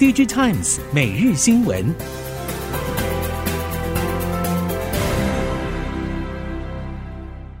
[0.00, 1.94] DigiTimes 每日新闻，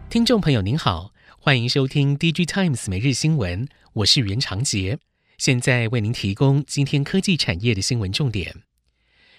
[0.08, 4.98] 听众朋友您好，欢迎收听 DigiTimes 每日新闻，我是袁长杰，
[5.36, 8.62] 现在为您提供今天科技产业的新闻重点。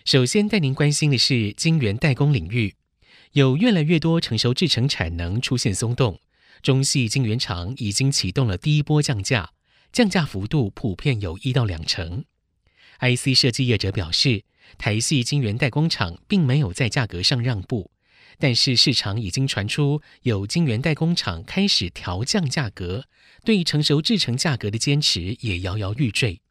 [0.06, 2.76] 首先带您关心的是晶圆代工领域，
[3.32, 6.20] 有越来越多成熟制程产能出现松动，
[6.62, 9.54] 中系晶圆厂已经启动了第一波降价，
[9.92, 12.26] 降价幅度普遍有一到两成。
[13.02, 14.44] IC 设计业者表示，
[14.78, 17.90] 台系晶圆代工厂并没有在价格上让步，
[18.38, 23.06] 但是市场已经传出有晶圆代工厂开始调降价格，
[23.44, 26.42] 对成熟制程价格的坚持也摇摇欲坠。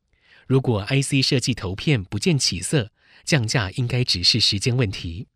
[0.49, 2.91] 如果 IC 设计投片不见起色，
[3.25, 5.29] 降价应该只是时间问题。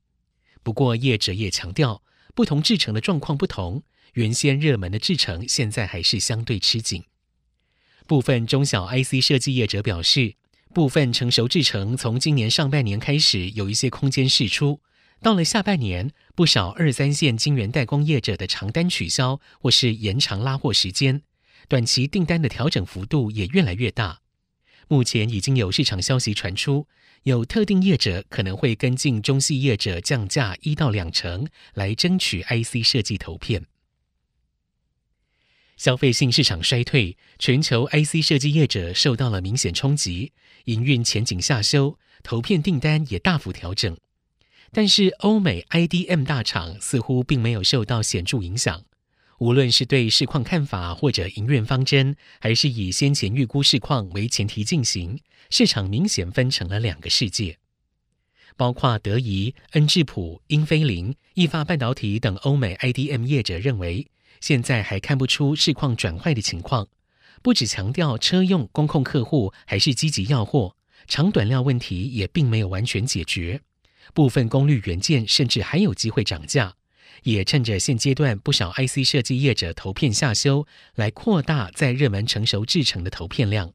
[0.64, 2.02] 不过业者也强调，
[2.34, 7.04] 不同制程的状况不同，原先热门的制程现在还是相对吃紧。
[8.08, 10.34] 部分中小 IC 设计业者表示，
[10.74, 14.80] 部分成熟制程从今年上半年开始有一些空间释出，
[15.22, 21.22] 到了下半年，不少二三线晶圆代工业者的长单取消或是延长拉货时间，
[21.68, 24.20] 短期订单的调整幅度也越来越大。
[24.88, 26.88] 目前已经有市场消息传出，
[27.22, 33.64] 有特定业者可能会跟进中矽业者降价一到两成，来争取 IC 设计投片。
[35.76, 40.32] 消费性市场衰退，全球 IC 设计业者受到了明显冲击，
[40.64, 43.96] 营运前景下修，投片订单也大幅调整。
[44.70, 48.84] 但是欧美 IDM 大厂似乎并没有受到显著影响，
[49.38, 57.58] 无论是对市况看法或者营运方针，还是以先前预估市况为前提进行，市场明显分成了两个世界。
[58.56, 64.06] 包括德仪、恩智浦、英飞凌、意法半导体等欧美 IDM 业者认为。
[64.44, 66.86] 现在还看不出市况转坏的情况，
[67.40, 73.62] 不只强调车用工控客户还是积极要货，长短料问题也并没有完全解决，
[74.12, 76.74] 部分功率元件甚至还有机会涨价，
[77.22, 83.72] 也趁着现阶段不少 IC 设计业者投片下修，来扩大在热门成熟制程的投片量。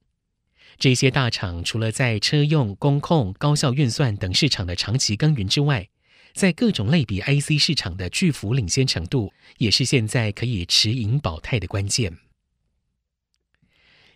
[0.77, 5.89] 这些大厂除了在车用、工控、高效运算等市场的长期耕耘之外，
[6.33, 12.17] 在各种类比 IC 市场的巨幅领先程度，也是现在可以持盈保泰的关键。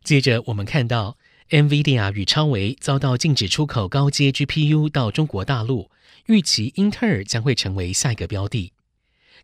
[0.03, 1.17] 接着，我们看到
[1.49, 5.89] NVIDIA 与超维遭到禁止出口高阶 GPU 到中国大陆，
[6.27, 8.73] 预期英特尔将会成为下一个标的。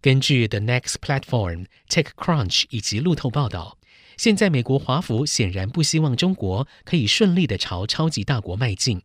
[0.02, 3.78] 根据 The Next Platform、TechCrunch 以及路透报道，
[4.16, 9.02] 现在美国华府显然不希望中国可以顺利的朝超级大国迈进。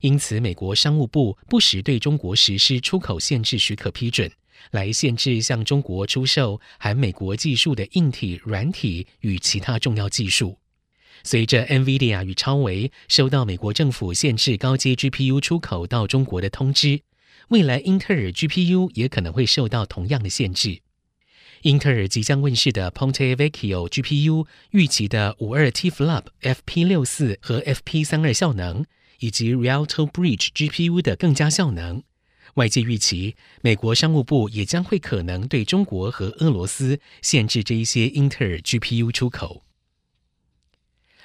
[0.00, 4.30] 因此，美国商务部不时对中国实施出口限制许可批准，
[4.70, 10.58] 来限制向中国出售含美国技术的硬体、软体与其他重要技术。
[11.24, 17.00] 随着 NVIDIA 与超维收到美国政府限制高阶 GPU 出口到中国的通知，
[17.48, 20.80] 未来英特尔 GPU 也可能会受到同样的限制。
[21.62, 28.86] 英特尔即将问世的 Ponte Vecchio GPU 预期的五二 T-Flop FP 六四和 FP 三二效能。
[29.20, 32.02] 以及 Rialto Bridge GPU 的更加效能，
[32.54, 39.64] 外界预期美国商务部也将会可能对中国和俄罗斯限制这一些英特尔 GPU 出口。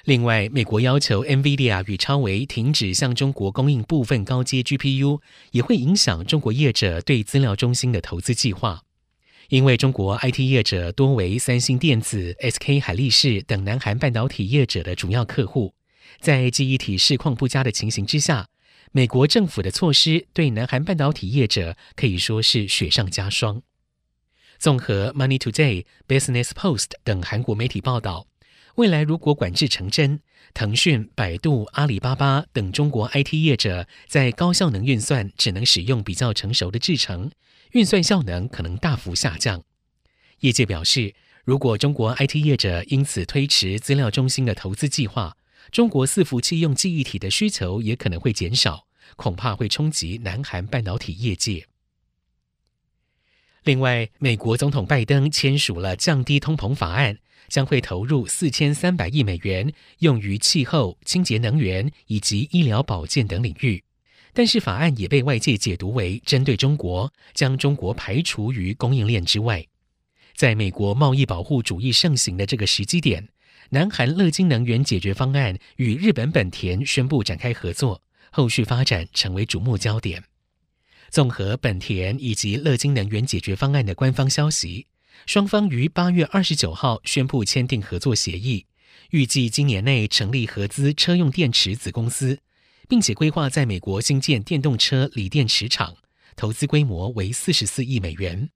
[0.04, 5.20] 另外，美国要求 NVIDIA 与超维停止向中国供应部分高阶 GPU，
[5.52, 8.82] 也会影响中国业者对资料中心的投资计划，
[9.48, 15.74] 因为中国 IT 业者多为三星电子、SK 海力士等南韩半导体业者的主要客户。
[16.20, 18.48] 在记忆体市况不佳的情形之下，
[18.92, 23.62] 美国政府的措施对南韩半导体业者可以说是雪上加霜。
[24.58, 28.28] 综合 Money Today、Business Post 等韩国媒体报道，
[28.76, 30.20] 未来如果管制成真，
[30.54, 37.30] 腾讯、百度、阿里巴巴等中国 IT 业者在高效能运算只能使用比较成熟的制程，
[37.72, 39.62] 运算效能可能大幅下降。
[40.40, 41.14] 业界表示，
[41.44, 45.36] 如果中国 IT 业者因此推迟资料中心的投资计划，
[45.70, 51.66] 中国伺服器用记忆体的需求也可能会减少，恐怕会冲击南韩半导体业界。
[53.64, 57.18] 另外，美国总统拜登签署了降低通膨法案，
[57.48, 63.82] 将会投入四千三百亿美元，用于气候、清洁能源以及医疗保健等领域。
[64.34, 69.66] 但是，法案也被外界解读为针对中国，将中国排除于供应链之外。
[70.34, 73.28] 在美国贸易保护主义盛行的这个时机点。
[73.70, 80.24] 南韩乐金能源解决方案与日本本田宣布展开合作，后续发展成为瞩目焦点。
[81.10, 84.86] 综合本田以及乐金能源解决方案的官方消息，
[85.26, 88.66] 双方于八月二十九号宣布签订合作协议，
[89.10, 92.40] 预计今年内成立合资车用电池子公司，
[92.88, 95.96] 并且规划在美国新建电动车锂电池厂，
[96.34, 98.50] 投资规模为四十四亿美元。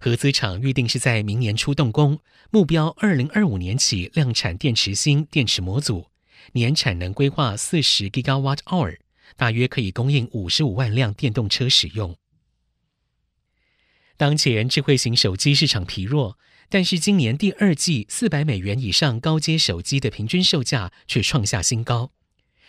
[0.00, 2.20] 合资厂预定是在明年初动工，
[2.50, 6.06] 目标二零二五年起量产电池芯、电池模组，
[6.52, 8.98] 年产能规划四十 Gigawatt Hour，
[9.36, 12.16] 大约可以供应五十五万辆电动车使用。
[14.16, 16.38] 当前智慧型手机市场疲弱，
[16.68, 22.12] 但是今年第二季四百美元以上高阶手机的平均售价却创下新高。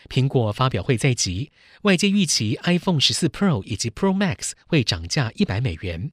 [0.10, 1.51] 苹果发表会在即，
[1.81, 6.12] 外界预期 iPhone 十四 Pro 以及 Pro Max 会涨价一百美元，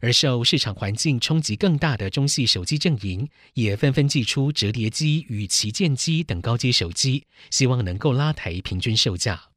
[0.00, 9.50] 而受市场环境冲击更大的中系手机阵营也纷纷祭出折叠机与旗舰机等高阶手机，希望能够拉抬平均售价。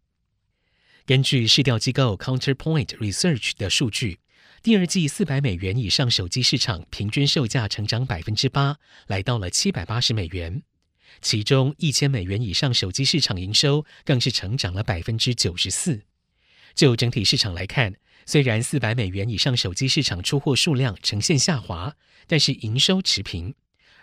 [1.05, 4.19] 根据市调机构 Counterpoint Research 的数据，
[4.63, 8.77] 第二季四百美元以上手机市场平均售价成长百分之八，
[9.07, 10.61] 来到了七百八十美元。
[11.21, 16.03] 其中一千美元以上手机市场营收更是成长了百分之九十四。
[16.73, 17.95] 就整体市场来看，
[18.31, 21.97] 虽然四百美元以上手机市场出货数量呈现下滑，
[22.27, 23.55] 但是营收持平，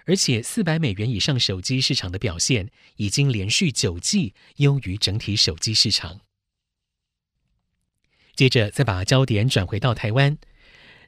[0.04, 6.20] 而且四百美元以上手机市场的表现已经连续九季优于整体手机市场。
[8.36, 10.36] 接着再把焦点转回到台湾，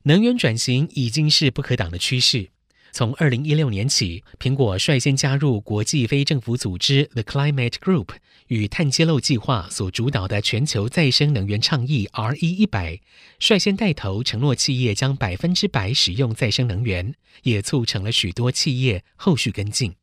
[0.05, 2.49] 能源转型已经是不可挡的趋势。
[2.93, 8.09] 从二零一六年起，苹果率先加入国际非政府组织 The Climate Group
[8.49, 13.01] 与碳揭露计划所主导的全球再生能源倡议 RE100，
[13.39, 17.15] 率先带头承诺企业将百分之百使用再生能源，
[17.45, 19.95] 也促成了许多企业后续跟进。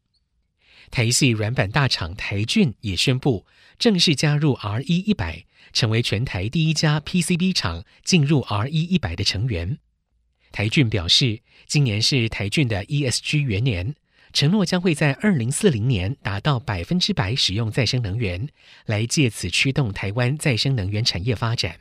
[0.89, 3.45] 台系软板大厂台俊也宣布
[3.77, 5.43] 正式加入 RE100，
[5.73, 9.79] 成为全台第一家 PCB 厂进入 RE100 的成员。
[10.51, 13.95] 台郡表示，今年是台郡的 ESG 元年，
[14.33, 18.47] 承诺将会在二零四零年达到百分之百使用再生能源，
[18.85, 21.79] 来借此驱动台湾再生能源产业发展。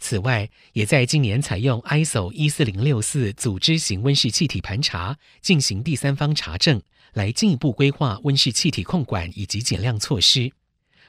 [0.00, 6.82] 此外，也在今年采用 ISO 一四零六四组织型温室气体盘查进行第三方查证，
[7.12, 10.50] 来进一步规划温室气体控管以及减量措施。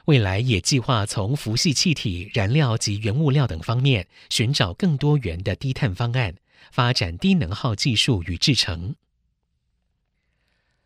[0.04, 6.32] 未来也计划从氟系气体、燃料及原物料等方面寻找更多元的低碳方案。
[6.70, 8.94] 发展低能耗技术与制程。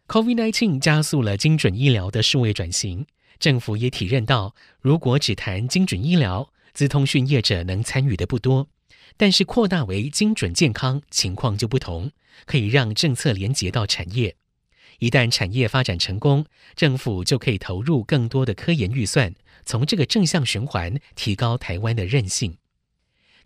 [0.08, 3.06] COVID-19 加速了精准医疗的数位转型，
[3.38, 8.66] 政府也体认到，如果只谈精准医疗，资通讯业者能参与的不多；
[9.16, 12.10] 但是扩大为精准健康，情况就不同，
[12.44, 14.34] 可以让政策连接到产业。
[14.98, 16.44] 一旦产业发展成功，
[16.74, 19.34] 政府就可以投入更多的科研预算，
[19.64, 22.56] 从这个正向循环提高台湾的韧性。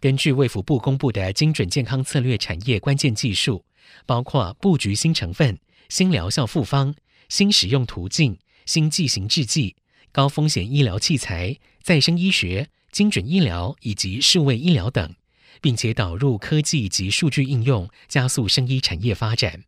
[0.04, 3.64] 根据卫福部公布的精准健康策略产业关键技术，
[4.04, 5.58] 包括布局新成分、
[5.88, 6.94] 新疗效复方、
[7.30, 9.74] 新使用途径、新剂型制剂、
[10.12, 15.14] 高风险医疗器材、再生医学、精准医疗以及数位医疗等，
[15.62, 19.64] 并且导入科技及数据应用，加速生医产业发展。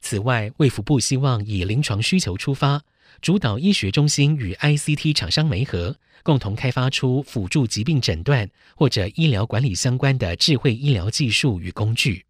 [0.00, 2.82] 此外，卫福部希望以临床需求出发，
[3.20, 12.24] 主导医学中心与 ICT 厂商媒合，共同开发出辅助疾病诊断或者医疗管理相关的智慧医疗技术与工具。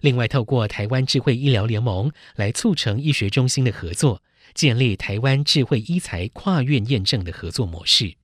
[0.00, 4.22] 另外，透过台湾智慧医疗联盟来促成医学中心的合作，
[4.54, 8.14] 建立台湾智慧医材跨院验证的合作模式。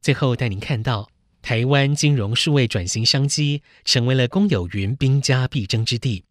[0.00, 1.10] 最后带您看到，
[1.42, 6.24] 台湾金融数位转型商机成为了公有云兵家必争之地。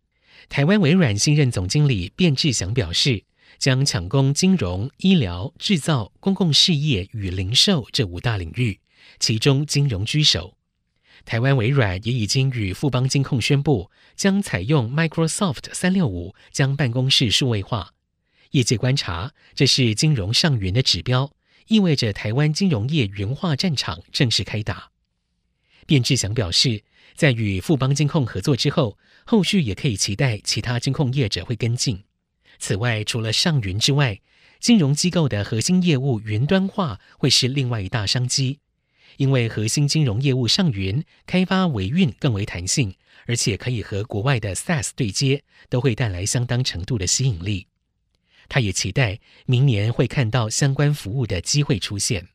[0.49, 3.23] 台湾微软新任总经理卞志祥表示，
[3.61, 8.79] 将抢攻金融、医疗、制造、公共事业与零售这五大领域，
[9.19, 10.57] 其中金融居首。
[11.25, 17.93] 台湾微软也已经与富邦金控宣布，将采用 Microsoft 三六五将办公室数位化。
[18.49, 21.31] 业界观察，这是金融上云的指标，
[21.67, 24.89] 意味着台湾金融业云化战场正式开打。
[25.85, 26.83] 卞志祥表示，
[27.15, 32.03] 在与富邦金控合作之后，后续也可以期待其他金控业者会跟进。
[32.61, 34.21] 此外，除了上云之外，
[34.59, 38.59] 金融机构的核心业务云端化会是另外一大商机。
[39.17, 42.93] 因为核心金融业务上云，开发维运更为弹性，
[43.25, 47.65] 而且可以和国外的 SaaS 对接，都会带来相当程度的吸引力。
[48.47, 52.27] 他也期待明年会看到相关服务的机会出现。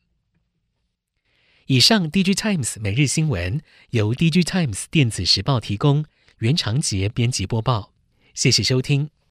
[1.67, 6.03] 以上，DIGITIMES 每日新闻由 DIGITIMES 电子时报提供，
[6.39, 7.93] 袁长杰编辑播报，
[8.33, 9.09] 谢谢收听。